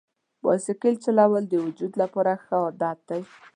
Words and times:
بایسکل 0.43 0.93
چلول 1.03 1.43
د 1.49 1.53
وجود 1.65 1.91
لپاره 2.01 2.31
ښه 2.45 2.55
عادت 2.63 2.97
دی. 3.09 3.21